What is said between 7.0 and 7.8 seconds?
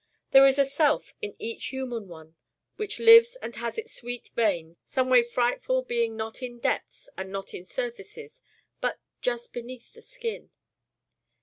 and not in